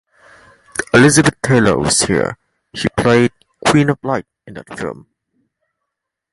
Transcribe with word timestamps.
Elizabeth 0.95 1.39
Taylor 1.43 1.77
was 1.77 2.01
here; 2.01 2.35
she 2.73 2.87
played 2.97 3.31
"Queen 3.67 3.87
of 3.87 3.99
light" 4.03 4.25
in 4.47 4.55
that 4.55 4.75
film. 4.75 5.05